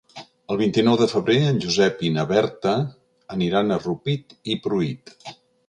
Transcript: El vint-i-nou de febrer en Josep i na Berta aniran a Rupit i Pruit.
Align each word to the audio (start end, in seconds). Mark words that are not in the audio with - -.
El 0.53 0.57
vint-i-nou 0.61 0.95
de 1.01 1.07
febrer 1.11 1.35
en 1.49 1.59
Josep 1.65 2.01
i 2.09 2.11
na 2.17 2.25
Berta 2.33 2.73
aniran 3.39 3.71
a 3.71 3.81
Rupit 3.87 4.37
i 4.55 4.59
Pruit. 4.67 5.17